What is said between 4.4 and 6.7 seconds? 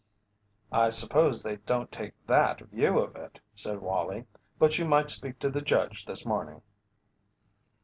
"but you might speak to the Judge this morning."